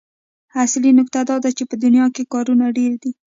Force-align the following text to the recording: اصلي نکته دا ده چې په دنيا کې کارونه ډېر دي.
اصلي 0.63 0.91
نکته 0.99 1.19
دا 1.29 1.35
ده 1.43 1.49
چې 1.57 1.63
په 1.69 1.75
دنيا 1.83 2.05
کې 2.15 2.23
کارونه 2.33 2.65
ډېر 2.77 2.91
دي. 3.01 3.11